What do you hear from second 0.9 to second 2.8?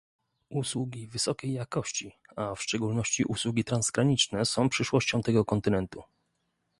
wysokiej jakości, a w